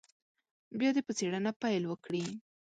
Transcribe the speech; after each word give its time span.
بیا 0.79 0.89
دې 0.95 1.01
په 1.07 1.13
څېړنه 1.17 1.51
پیل 1.61 1.83
وکړي. 1.87 2.25